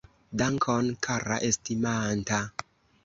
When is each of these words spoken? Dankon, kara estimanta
Dankon, 0.39 0.89
kara 1.07 1.37
estimanta 1.51 2.41